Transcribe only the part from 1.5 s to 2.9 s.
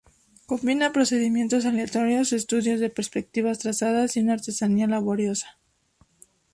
aleatorios, estudios de